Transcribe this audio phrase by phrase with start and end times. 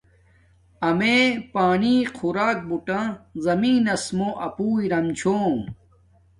[0.87, 2.99] امیے اپانݵ خوراک بوٹہ
[3.45, 5.57] زمین نس مُو اپو ارم چھوم